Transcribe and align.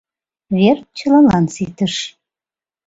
Вер 0.57 0.77
чылалан 0.97 1.45
ситыш. 1.55 1.95